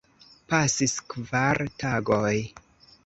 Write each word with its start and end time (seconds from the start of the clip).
Pasis 0.53 0.95
kvar 1.13 1.61
tagoj. 1.85 2.35